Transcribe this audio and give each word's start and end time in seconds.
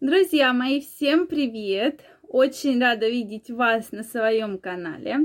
Друзья 0.00 0.52
мои, 0.52 0.82
всем 0.82 1.26
привет! 1.26 2.02
Очень 2.28 2.78
рада 2.78 3.08
видеть 3.08 3.50
вас 3.50 3.92
на 3.92 4.02
своем 4.02 4.58
канале. 4.58 5.20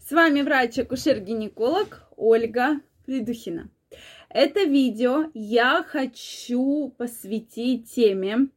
С 0.00 0.10
вами 0.10 0.42
врач-акушер-гинеколог 0.42 2.02
Ольга 2.16 2.80
Придухина. 3.06 3.70
Это 4.28 4.64
видео 4.64 5.30
я 5.34 5.84
хочу 5.86 6.92
посвятить 6.98 7.92
теме, 7.94 8.48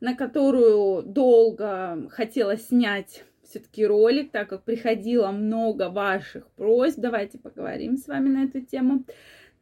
на 0.00 0.14
которую 0.14 1.02
долго 1.02 2.10
хотела 2.10 2.58
снять 2.58 3.24
все-таки 3.42 3.86
ролик, 3.86 4.32
так 4.32 4.50
как 4.50 4.64
приходило 4.64 5.30
много 5.30 5.88
ваших 5.88 6.46
просьб. 6.50 6.98
Давайте 6.98 7.38
поговорим 7.38 7.96
с 7.96 8.06
вами 8.06 8.28
на 8.28 8.44
эту 8.44 8.60
тему. 8.60 9.06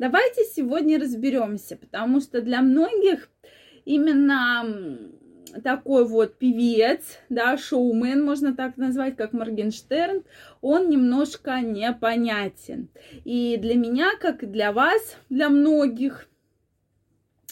Давайте 0.01 0.43
сегодня 0.47 0.99
разберемся, 0.99 1.77
потому 1.77 2.21
что 2.21 2.43
для 2.43 2.61
многих 2.61 3.31
именно 3.85 5.14
такой 5.63 6.07
вот 6.07 6.37
певец, 6.39 7.19
да, 7.29 7.57
шоумен, 7.57 8.25
можно 8.25 8.55
так 8.55 8.77
назвать, 8.77 9.17
как 9.17 9.33
Моргенштерн, 9.33 10.25
он 10.61 10.89
немножко 10.89 11.61
непонятен. 11.61 12.89
И 13.25 13.57
для 13.59 13.77
меня, 13.77 14.13
как 14.21 14.43
и 14.43 14.47
для 14.47 14.73
вас, 14.73 15.17
для 15.29 15.49
многих, 15.49 16.29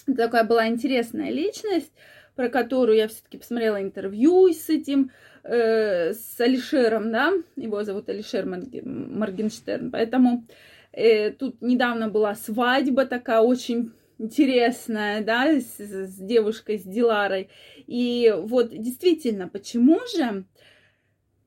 такая 0.07 0.45
была 0.45 0.69
интересная 0.69 1.31
личность, 1.31 1.93
про 2.35 2.49
которую 2.49 2.97
я 2.97 3.09
все-таки 3.09 3.39
посмотрела 3.39 3.83
интервью 3.83 4.53
с 4.53 4.69
этим, 4.69 5.11
э, 5.45 6.13
с 6.13 6.41
Алишером, 6.41 7.13
да, 7.13 7.33
его 7.57 7.85
зовут 7.85 8.09
Алишер 8.09 8.47
Моргенштерн, 8.47 9.91
поэтому 9.91 10.47
э, 10.93 11.31
тут 11.31 11.61
недавно 11.61 12.09
была 12.09 12.35
свадьба 12.35 13.05
такая 13.07 13.41
очень 13.41 13.93
интересная, 14.23 15.23
да, 15.23 15.61
с, 15.61 15.79
с 15.79 16.15
девушкой, 16.17 16.79
с 16.79 16.85
Диларой. 16.85 17.51
И 17.87 18.33
вот 18.37 18.71
действительно, 18.71 19.49
почему 19.49 19.99
же 20.15 20.45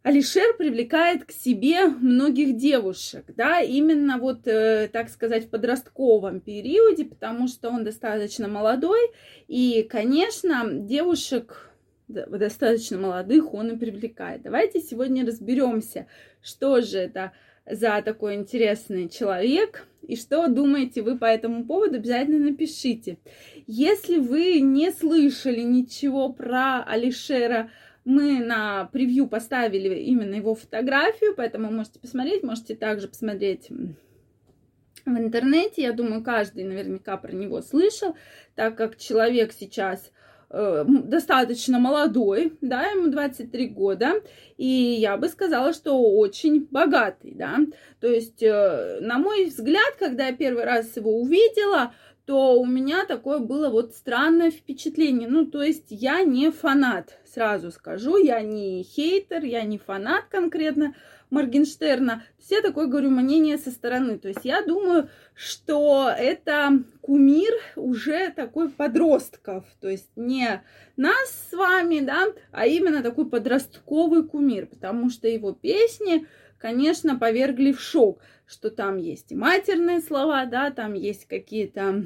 Алишер 0.03 0.55
привлекает 0.58 1.25
к 1.25 1.31
себе 1.31 1.88
многих 1.88 2.58
девушек, 2.58 3.25
да, 3.36 3.61
именно 3.61 4.19
вот, 4.19 4.45
э, 4.45 4.88
так 4.91 5.09
сказать, 5.09 5.45
в 5.45 5.49
подростковом 5.49 6.41
периоде, 6.41 7.05
потому 7.05 7.47
что 7.47 7.69
он 7.69 7.83
достаточно 7.83 8.47
молодой, 8.47 8.99
и, 9.47 9.81
конечно, 9.89 10.69
девушек 10.69 11.71
достаточно 12.08 12.99
молодых 12.99 13.53
он 13.53 13.71
и 13.71 13.77
привлекает. 13.77 14.44
Давайте 14.44 14.80
сегодня 14.80 15.25
разберемся, 15.25 16.05
что 16.39 16.81
же 16.81 16.99
это 16.99 17.31
за 17.69 18.02
такой 18.02 18.35
интересный 18.35 19.09
человек. 19.09 19.88
И 20.08 20.16
что 20.16 20.47
думаете 20.47 21.02
вы 21.02 21.17
по 21.17 21.25
этому 21.25 21.66
поводу, 21.66 21.95
обязательно 21.95 22.52
напишите. 22.52 23.17
Если 23.66 24.17
вы 24.17 24.59
не 24.59 24.91
слышали 24.91 25.61
ничего 25.61 26.31
про 26.31 26.83
Алишера, 26.83 27.71
мы 28.03 28.39
на 28.39 28.86
превью 28.86 29.27
поставили 29.27 29.95
именно 29.95 30.36
его 30.36 30.53
фотографию, 30.53 31.33
поэтому 31.36 31.71
можете 31.71 31.99
посмотреть, 31.99 32.43
можете 32.43 32.75
также 32.75 33.08
посмотреть 33.08 33.69
в 33.69 35.17
интернете. 35.17 35.81
Я 35.81 35.91
думаю, 35.91 36.23
каждый 36.23 36.66
наверняка 36.66 37.17
про 37.17 37.31
него 37.31 37.61
слышал, 37.61 38.16
так 38.53 38.75
как 38.77 38.97
человек 38.97 39.53
сейчас 39.53 40.11
достаточно 40.49 41.79
молодой, 41.79 42.53
да, 42.61 42.88
ему 42.88 43.07
23 43.07 43.67
года, 43.69 44.13
и 44.57 44.65
я 44.65 45.17
бы 45.17 45.27
сказала, 45.27 45.73
что 45.73 45.99
очень 45.99 46.67
богатый, 46.69 47.33
да. 47.35 47.59
То 47.99 48.07
есть, 48.07 48.43
э, 48.43 48.99
на 49.02 49.17
мой 49.17 49.45
взгляд, 49.45 49.95
когда 49.97 50.27
я 50.27 50.33
первый 50.33 50.63
раз 50.63 50.95
его 50.95 51.19
увидела, 51.19 51.93
то 52.25 52.59
у 52.59 52.65
меня 52.65 53.05
такое 53.05 53.39
было 53.39 53.69
вот 53.69 53.93
странное 53.93 54.51
впечатление. 54.51 55.27
Ну, 55.27 55.45
то 55.45 55.61
есть 55.61 55.87
я 55.89 56.23
не 56.23 56.51
фанат, 56.51 57.17
сразу 57.25 57.71
скажу, 57.71 58.17
я 58.17 58.41
не 58.41 58.83
хейтер, 58.83 59.43
я 59.43 59.63
не 59.63 59.77
фанат 59.77 60.25
конкретно 60.29 60.95
Моргенштерна. 61.29 62.23
То 62.37 62.55
есть 62.55 62.63
такое 62.63 62.87
говорю 62.87 63.09
мнение 63.09 63.57
со 63.57 63.71
стороны. 63.71 64.17
То 64.17 64.27
есть 64.27 64.41
я 64.43 64.61
думаю, 64.61 65.09
что 65.33 66.09
это 66.09 66.83
кумир 67.02 67.53
уже 67.75 68.31
такой 68.31 68.69
подростков. 68.69 69.65
То 69.80 69.89
есть 69.89 70.09
не 70.15 70.64
нас 70.97 71.47
с 71.49 71.53
вами, 71.53 71.99
да, 71.99 72.25
а 72.52 72.65
именно 72.65 73.03
такой 73.03 73.30
подростковый 73.30 74.23
кумир. 74.23 74.67
Потому 74.67 75.09
что 75.09 75.27
его 75.27 75.52
песни, 75.53 76.27
конечно, 76.65 77.15
повергли 77.15 77.73
в 77.73 77.80
шок, 77.80 78.23
что 78.48 78.71
там 78.71 78.98
есть 78.98 79.31
и 79.31 79.36
матерные 79.36 80.02
слова, 80.02 80.48
да, 80.48 80.71
там 80.71 80.95
есть 80.95 81.27
какие-то 81.27 82.05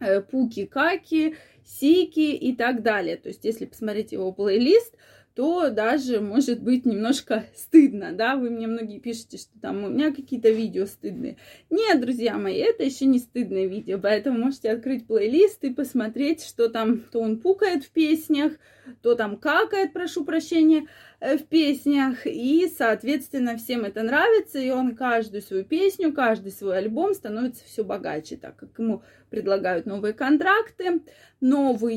э, 0.00 0.20
пуки-каки, 0.20 1.36
сики 1.64 2.34
и 2.34 2.54
так 2.54 2.82
далее. 2.82 3.16
То 3.16 3.30
есть, 3.30 3.42
если 3.46 3.64
посмотреть 3.64 4.12
его 4.12 4.32
плейлист, 4.32 4.96
то 5.34 5.70
даже 5.70 6.20
может 6.20 6.62
быть 6.62 6.84
немножко 6.84 7.44
стыдно, 7.54 8.12
да, 8.12 8.36
вы 8.36 8.50
мне 8.50 8.66
многие 8.66 8.98
пишете, 8.98 9.38
что 9.38 9.58
там 9.60 9.84
у 9.84 9.88
меня 9.88 10.12
какие-то 10.12 10.50
видео 10.50 10.86
стыдные. 10.86 11.36
Нет, 11.70 12.00
друзья 12.00 12.36
мои, 12.36 12.56
это 12.56 12.82
еще 12.84 13.06
не 13.06 13.18
стыдное 13.18 13.66
видео, 13.66 13.98
поэтому 13.98 14.38
можете 14.38 14.70
открыть 14.70 15.06
плейлист 15.06 15.64
и 15.64 15.72
посмотреть, 15.72 16.44
что 16.44 16.68
там, 16.68 17.00
то 17.00 17.20
он 17.20 17.38
пукает 17.38 17.84
в 17.84 17.90
песнях, 17.90 18.52
то 19.00 19.14
там 19.14 19.36
какает, 19.36 19.92
прошу 19.92 20.24
прощения, 20.24 20.86
э, 21.20 21.38
в 21.38 21.46
песнях, 21.46 22.26
и, 22.26 22.68
соответственно, 22.76 23.56
всем 23.56 23.84
это 23.84 24.02
нравится, 24.02 24.58
и 24.58 24.70
он 24.70 24.94
каждую 24.94 25.40
свою 25.40 25.64
песню, 25.64 26.12
каждый 26.12 26.52
свой 26.52 26.78
альбом 26.78 27.14
становится 27.14 27.64
все 27.64 27.84
богаче, 27.84 28.36
так 28.36 28.56
как 28.56 28.78
ему 28.78 29.02
предлагают 29.30 29.86
новые 29.86 30.12
контракты, 30.12 31.00
новые 31.40 31.96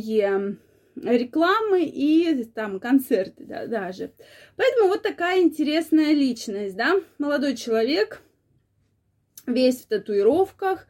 рекламы 0.96 1.84
и 1.84 2.44
там 2.46 2.80
концерты 2.80 3.46
да, 3.46 3.68
даже. 3.68 4.12
Поэтому 4.56 4.90
вот 4.90 5.02
такая 5.02 5.42
интересная 5.42 6.14
личность, 6.14 6.76
да, 6.76 6.96
молодой 7.18 7.56
человек, 7.56 8.22
весь 9.46 9.82
в 9.82 9.88
татуировках, 9.88 10.88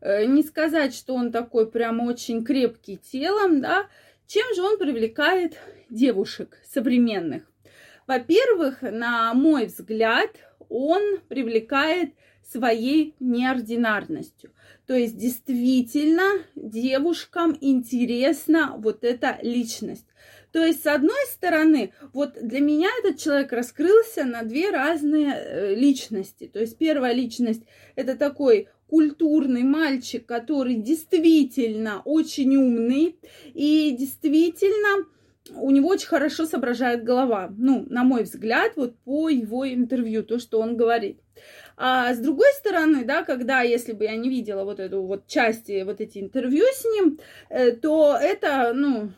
э, 0.00 0.24
не 0.26 0.42
сказать, 0.42 0.94
что 0.94 1.14
он 1.14 1.32
такой 1.32 1.70
прям 1.70 2.00
очень 2.00 2.44
крепкий 2.44 2.96
телом, 2.96 3.60
да, 3.60 3.86
чем 4.26 4.54
же 4.54 4.62
он 4.62 4.78
привлекает 4.78 5.56
девушек 5.88 6.58
современных? 6.64 7.44
Во-первых, 8.06 8.82
на 8.82 9.34
мой 9.34 9.66
взгляд, 9.66 10.30
он 10.68 11.18
привлекает 11.28 12.14
своей 12.42 13.14
неординарностью. 13.18 14.52
То 14.86 14.94
есть 14.94 15.16
действительно 15.16 16.44
девушкам 16.54 17.56
интересна 17.60 18.74
вот 18.78 19.02
эта 19.02 19.38
личность. 19.42 20.06
То 20.52 20.64
есть, 20.64 20.84
с 20.84 20.86
одной 20.86 21.26
стороны, 21.32 21.92
вот 22.12 22.34
для 22.40 22.60
меня 22.60 22.88
этот 23.00 23.18
человек 23.20 23.52
раскрылся 23.52 24.24
на 24.24 24.42
две 24.42 24.70
разные 24.70 25.34
э, 25.34 25.74
личности. 25.74 26.48
То 26.50 26.60
есть, 26.60 26.78
первая 26.78 27.12
личность 27.12 27.62
это 27.94 28.16
такой 28.16 28.68
культурный 28.86 29.64
мальчик, 29.64 30.24
который 30.24 30.76
действительно 30.76 32.00
очень 32.04 32.56
умный 32.56 33.18
и 33.52 33.94
действительно 33.98 35.04
у 35.54 35.70
него 35.70 35.88
очень 35.88 36.08
хорошо 36.08 36.46
соображает 36.46 37.04
голова. 37.04 37.52
Ну, 37.56 37.86
на 37.88 38.04
мой 38.04 38.24
взгляд, 38.24 38.72
вот 38.76 38.96
по 38.98 39.28
его 39.28 39.68
интервью, 39.68 40.22
то, 40.22 40.38
что 40.38 40.60
он 40.60 40.76
говорит. 40.76 41.20
А 41.76 42.14
с 42.14 42.18
другой 42.18 42.48
стороны, 42.54 43.04
да, 43.04 43.22
когда, 43.22 43.60
если 43.60 43.92
бы 43.92 44.04
я 44.04 44.16
не 44.16 44.28
видела 44.28 44.64
вот 44.64 44.80
эту 44.80 45.02
вот 45.02 45.26
части, 45.26 45.82
вот 45.82 46.00
эти 46.00 46.18
интервью 46.18 46.64
с 46.72 46.84
ним, 46.84 47.18
э, 47.50 47.72
то 47.72 48.16
это, 48.18 48.72
ну, 48.74 49.10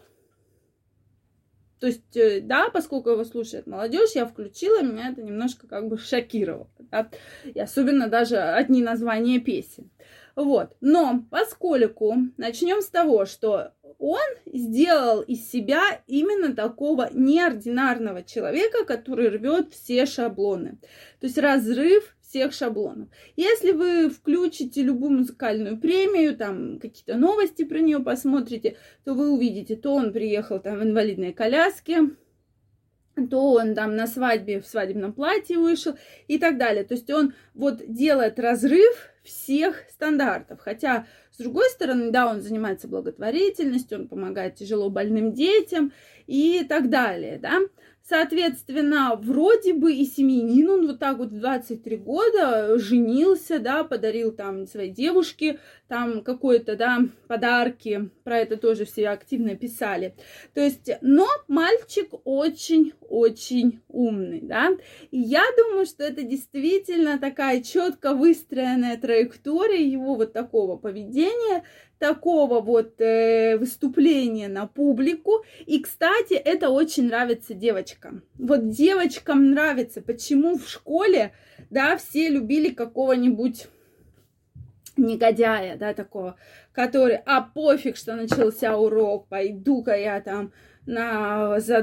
то 1.79 1.87
есть, 1.87 2.17
э, 2.17 2.41
да, 2.41 2.71
поскольку 2.71 3.11
его 3.11 3.25
слушает 3.25 3.67
молодежь, 3.67 4.13
я 4.15 4.27
включила, 4.27 4.83
меня 4.83 5.11
это 5.11 5.23
немножко 5.23 5.69
как 5.69 5.89
бы 5.89 5.99
шокировало. 5.99 6.69
Да? 6.91 7.09
И 7.45 7.59
особенно 7.61 8.09
даже 8.09 8.39
одни 8.39 8.83
названия 8.83 9.39
песен. 9.39 9.91
Вот. 10.35 10.77
Но 10.81 11.25
поскольку 11.31 12.17
начнем 12.37 12.81
с 12.81 12.89
того, 12.89 13.27
что 13.27 13.73
он 13.99 14.21
сделал 14.47 15.23
из 15.23 15.51
себя 15.51 16.03
именно 16.07 16.55
такого 16.55 17.09
неординарного 17.13 18.23
человека, 18.23 18.85
который 18.85 19.29
рвет 19.29 19.73
все 19.73 20.07
шаблоны. 20.07 20.79
То 21.21 21.27
есть 21.27 21.39
разрыв 21.39 22.15
всех 22.29 22.53
шаблонов. 22.53 23.09
Если 23.37 23.73
вы 23.73 24.11
включите 24.11 24.83
любую 24.83 25.13
музыкальную 25.13 25.79
премию, 25.81 26.37
там 26.37 26.79
какие-то 26.79 27.17
новости 27.17 27.65
про 27.65 27.79
нее 27.79 28.01
посмотрите, 28.01 28.77
то 29.05 29.15
вы 29.15 29.31
увидите, 29.31 29.77
то 29.77 29.95
он 29.95 30.13
приехал 30.13 30.61
там 30.61 30.79
в 30.79 30.83
инвалидной 30.83 31.33
коляске, 31.33 32.11
то 33.27 33.55
он 33.55 33.75
там 33.75 33.97
на 33.97 34.07
свадьбе 34.07 34.61
в 34.61 34.67
свадебном 34.67 35.13
платье 35.13 35.59
вышел 35.59 35.95
и 36.29 36.39
так 36.39 36.59
далее. 36.59 36.85
То 36.85 36.95
есть 36.95 37.11
он 37.11 37.35
вот 37.55 37.83
делает 37.89 38.39
разрыв 38.39 39.11
всех 39.25 39.83
стандартов. 39.91 40.61
Хотя 40.61 41.07
С 41.33 41.39
другой 41.39 41.69
стороны, 41.71 42.11
да, 42.11 42.31
он 42.31 42.41
занимается 42.41 42.89
благотворительностью, 42.89 44.01
он 44.01 44.09
помогает 44.09 44.57
тяжело 44.57 44.91
больным 44.91 45.33
детям 45.33 45.93
и 46.27 46.65
так 46.69 46.91
далее, 46.91 47.39
да. 47.39 47.61
Соответственно, 48.09 49.17
вроде 49.23 49.75
бы 49.75 49.93
и 49.93 50.07
семьянин, 50.07 50.71
он 50.71 50.87
вот 50.87 50.99
так 50.99 51.19
вот 51.19 51.29
в 51.29 51.39
23 51.39 51.97
года 51.99 52.79
женился, 52.79 53.59
да, 53.59 53.85
подарил 53.85 54.33
там 54.33 54.67
своей 54.67 54.91
девушке 54.91 55.61
там 55.89 56.23
какой-то, 56.23 56.75
да, 56.75 57.01
подарки, 57.27 58.09
про 58.25 58.39
это 58.39 58.57
тоже 58.57 58.87
все 58.87 59.11
активно 59.11 59.57
писали. 59.57 60.15
То 60.55 60.63
есть, 60.63 60.91
но 61.03 61.27
мальчик 61.49 62.09
очень-очень 62.25 63.83
умный, 63.89 64.41
да, 64.41 64.71
и 65.11 65.19
я 65.19 65.43
думаю, 65.59 65.85
что 65.85 66.03
это 66.03 66.23
действительно 66.23 67.19
такая 67.19 67.61
четко 67.63 68.15
выстроенная 68.15 68.97
траектория 68.97 69.87
его 69.87 70.15
вот 70.15 70.33
такого 70.33 70.79
поведения, 70.79 71.63
такого 71.99 72.61
вот 72.61 73.01
э, 73.01 73.57
выступления 73.57 74.49
на 74.49 74.67
публику. 74.67 75.45
И, 75.67 75.81
кстати, 75.81 76.35
это 76.35 76.71
очень 76.71 77.09
нравится 77.09 77.55
девочкам. 77.55 78.23
Вот 78.39 78.69
девочкам 78.71 79.51
нравится, 79.51 80.01
почему 80.01 80.59
в 80.59 80.69
школе, 80.69 81.33
да, 81.71 81.97
все 81.97 82.29
любили 82.29 82.71
какого-нибудь 82.71 83.67
негодяя, 84.97 85.77
да, 85.77 85.95
такого, 85.95 86.37
который, 86.73 87.21
а 87.25 87.41
пофиг, 87.43 87.97
что 87.97 88.15
начался 88.17 88.77
урок, 88.77 89.29
пойду-ка 89.29 89.97
я 89.97 90.21
там 90.21 90.53
на, 90.89 91.61
за, 91.61 91.83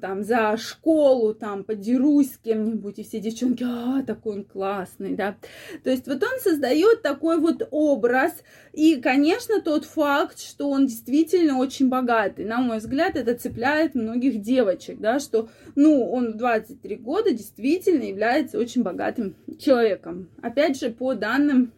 там, 0.00 0.22
за 0.22 0.56
школу, 0.56 1.34
там, 1.34 1.64
подерусь 1.64 2.34
с 2.34 2.38
кем-нибудь, 2.38 3.00
и 3.00 3.02
все 3.02 3.18
девчонки, 3.18 3.64
а, 3.64 4.04
такой 4.06 4.36
он 4.36 4.44
классный, 4.44 5.16
да. 5.16 5.36
То 5.82 5.90
есть 5.90 6.06
вот 6.06 6.22
он 6.22 6.38
создает 6.40 7.02
такой 7.02 7.38
вот 7.40 7.66
образ, 7.72 8.32
и, 8.72 9.00
конечно, 9.00 9.60
тот 9.60 9.84
факт, 9.84 10.38
что 10.38 10.70
он 10.70 10.86
действительно 10.86 11.58
очень 11.58 11.88
богатый, 11.88 12.44
на 12.44 12.60
мой 12.60 12.78
взгляд, 12.78 13.16
это 13.16 13.34
цепляет 13.34 13.96
многих 13.96 14.40
девочек, 14.40 15.00
да, 15.00 15.18
что, 15.18 15.48
ну, 15.74 16.08
он 16.08 16.34
в 16.34 16.36
23 16.36 16.96
года 16.96 17.32
действительно 17.32 18.04
является 18.04 18.58
очень 18.58 18.84
богатым 18.84 19.34
человеком. 19.58 20.28
Опять 20.40 20.78
же, 20.78 20.90
по 20.90 21.14
данным 21.14 21.72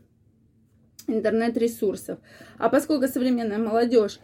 интернет-ресурсов. 1.07 2.19
А 2.59 2.69
поскольку 2.69 3.07
современная 3.09 3.59
молодежь 3.59 4.19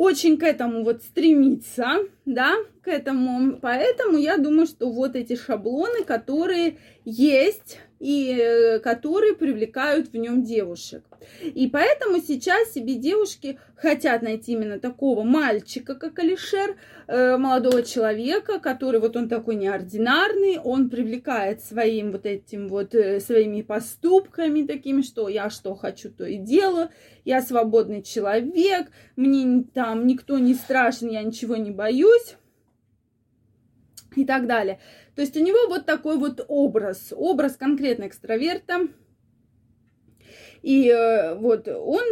очень 0.00 0.38
к 0.38 0.44
этому 0.44 0.82
вот 0.82 1.02
стремится, 1.02 1.98
да, 2.24 2.54
к 2.82 2.88
этому. 2.88 3.58
Поэтому 3.60 4.18
я 4.18 4.36
думаю, 4.36 4.66
что 4.66 4.90
вот 4.90 5.16
эти 5.16 5.36
шаблоны, 5.36 6.04
которые 6.04 6.78
есть 7.04 7.78
и 8.00 8.34
э, 8.38 8.78
которые 8.80 9.34
привлекают 9.34 10.08
в 10.08 10.16
нем 10.16 10.42
девушек. 10.42 11.04
И 11.42 11.68
поэтому 11.68 12.18
сейчас 12.20 12.72
себе 12.72 12.94
девушки 12.94 13.58
хотят 13.76 14.22
найти 14.22 14.52
именно 14.52 14.80
такого 14.80 15.22
мальчика, 15.22 15.94
как 15.94 16.18
Алишер, 16.18 16.76
э, 17.06 17.36
молодого 17.36 17.82
человека, 17.82 18.58
который 18.58 19.00
вот 19.00 19.16
он 19.16 19.28
такой 19.28 19.56
неординарный, 19.56 20.58
он 20.58 20.88
привлекает 20.88 21.62
своим 21.62 22.12
вот 22.12 22.24
этим 22.24 22.68
вот, 22.68 22.94
э, 22.94 23.20
своими 23.20 23.60
поступками 23.60 24.66
такими, 24.66 25.02
что 25.02 25.28
я 25.28 25.50
что 25.50 25.74
хочу, 25.74 26.10
то 26.10 26.24
и 26.24 26.38
делаю, 26.38 26.88
я 27.26 27.42
свободный 27.42 28.02
человек, 28.02 28.88
мне 29.16 29.64
там 29.74 30.06
никто 30.06 30.38
не 30.38 30.54
страшен, 30.54 31.10
я 31.10 31.22
ничего 31.22 31.56
не 31.56 31.70
боюсь 31.70 32.36
и 34.16 34.24
так 34.24 34.46
далее. 34.46 34.80
То 35.14 35.22
есть 35.22 35.36
у 35.36 35.44
него 35.44 35.68
вот 35.68 35.86
такой 35.86 36.16
вот 36.18 36.44
образ, 36.48 37.12
образ 37.16 37.56
конкретно 37.56 38.06
экстраверта. 38.06 38.88
И 40.62 40.88
э, 40.88 41.34
вот 41.34 41.68
он, 41.68 42.02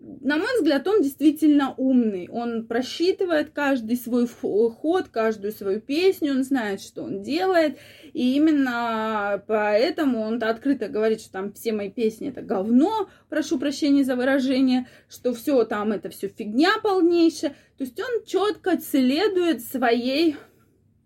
на 0.00 0.36
мой 0.38 0.48
взгляд, 0.58 0.86
он 0.86 1.02
действительно 1.02 1.74
умный. 1.76 2.28
Он 2.30 2.66
просчитывает 2.66 3.50
каждый 3.50 3.96
свой 3.96 4.26
ход, 4.26 5.08
каждую 5.08 5.52
свою 5.52 5.80
песню, 5.80 6.32
он 6.32 6.44
знает, 6.44 6.80
что 6.80 7.02
он 7.02 7.22
делает. 7.22 7.78
И 8.12 8.36
именно 8.36 9.42
поэтому 9.46 10.20
он 10.20 10.42
открыто 10.42 10.88
говорит, 10.88 11.20
что 11.20 11.32
там 11.32 11.52
все 11.52 11.72
мои 11.72 11.90
песни 11.90 12.28
это 12.28 12.42
говно, 12.42 13.08
прошу 13.28 13.58
прощения 13.58 14.04
за 14.04 14.16
выражение, 14.16 14.88
что 15.08 15.34
все 15.34 15.64
там 15.64 15.92
это 15.92 16.08
все 16.08 16.28
фигня 16.28 16.70
полнейшая. 16.82 17.50
То 17.76 17.84
есть 17.84 18.00
он 18.00 18.24
четко 18.24 18.78
следует 18.78 19.62
своей 19.62 20.36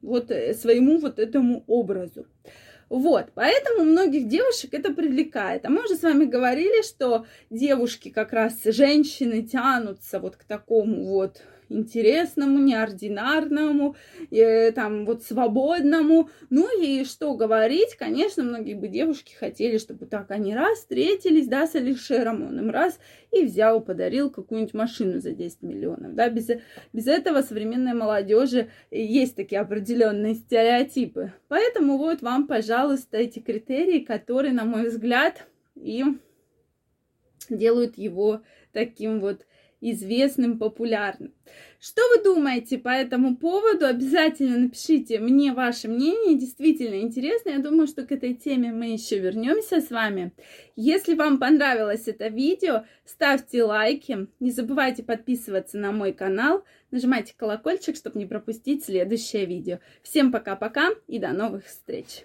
вот 0.02 0.30
э, 0.30 0.54
своему 0.54 0.98
вот 0.98 1.18
этому 1.18 1.64
образу. 1.66 2.26
Вот, 2.88 3.30
поэтому 3.34 3.84
многих 3.84 4.28
девушек 4.28 4.74
это 4.74 4.92
привлекает. 4.92 5.64
А 5.64 5.70
мы 5.70 5.82
уже 5.84 5.96
с 5.96 6.02
вами 6.02 6.26
говорили, 6.26 6.82
что 6.82 7.24
девушки, 7.48 8.10
как 8.10 8.34
раз 8.34 8.60
женщины, 8.64 9.42
тянутся 9.42 10.20
вот 10.20 10.36
к 10.36 10.44
такому 10.44 11.06
вот 11.06 11.40
интересному, 11.72 12.58
неординарному, 12.58 13.96
э, 14.30 14.72
там 14.72 15.04
вот 15.04 15.22
свободному. 15.22 16.30
Ну 16.50 16.68
и 16.80 17.04
что 17.04 17.34
говорить, 17.34 17.96
конечно, 17.96 18.42
многие 18.42 18.74
бы 18.74 18.88
девушки 18.88 19.34
хотели, 19.34 19.78
чтобы 19.78 20.06
так 20.06 20.30
они 20.30 20.54
раз 20.54 20.78
встретились, 20.78 21.48
да, 21.48 21.66
с 21.66 21.74
Алишером, 21.74 22.46
он 22.46 22.58
им 22.58 22.70
раз 22.70 22.98
и 23.30 23.44
взял, 23.44 23.80
подарил 23.80 24.30
какую-нибудь 24.30 24.74
машину 24.74 25.20
за 25.20 25.32
10 25.32 25.62
миллионов, 25.62 26.14
да, 26.14 26.28
без, 26.28 26.48
без 26.92 27.06
этого 27.06 27.42
современной 27.42 27.94
молодежи 27.94 28.70
есть 28.90 29.36
такие 29.36 29.60
определенные 29.60 30.34
стереотипы. 30.34 31.32
Поэтому 31.48 31.98
вот 31.98 32.22
вам, 32.22 32.46
пожалуйста, 32.46 33.16
эти 33.16 33.38
критерии, 33.38 34.00
которые, 34.00 34.52
на 34.52 34.64
мой 34.64 34.88
взгляд, 34.88 35.46
и 35.74 36.04
делают 37.48 37.98
его 37.98 38.42
таким 38.72 39.20
вот 39.20 39.46
известным, 39.82 40.58
популярным. 40.58 41.34
Что 41.80 42.00
вы 42.14 42.22
думаете 42.22 42.78
по 42.78 42.88
этому 42.88 43.36
поводу? 43.36 43.86
Обязательно 43.86 44.56
напишите 44.56 45.18
мне 45.18 45.52
ваше 45.52 45.88
мнение. 45.88 46.38
Действительно 46.38 47.00
интересно. 47.00 47.50
Я 47.50 47.58
думаю, 47.58 47.88
что 47.88 48.06
к 48.06 48.12
этой 48.12 48.34
теме 48.34 48.72
мы 48.72 48.92
еще 48.92 49.18
вернемся 49.18 49.80
с 49.80 49.90
вами. 49.90 50.32
Если 50.76 51.14
вам 51.14 51.38
понравилось 51.38 52.06
это 52.06 52.28
видео, 52.28 52.84
ставьте 53.04 53.64
лайки. 53.64 54.28
Не 54.38 54.52
забывайте 54.52 55.02
подписываться 55.02 55.76
на 55.76 55.90
мой 55.90 56.12
канал. 56.12 56.64
Нажимайте 56.92 57.34
колокольчик, 57.36 57.96
чтобы 57.96 58.18
не 58.18 58.26
пропустить 58.26 58.84
следующее 58.84 59.44
видео. 59.44 59.80
Всем 60.02 60.30
пока-пока 60.30 60.90
и 61.08 61.18
до 61.18 61.32
новых 61.32 61.66
встреч! 61.66 62.24